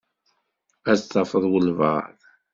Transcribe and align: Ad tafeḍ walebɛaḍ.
Ad 0.91 0.99
tafeḍ 1.01 1.43
walebɛaḍ. 1.51 2.17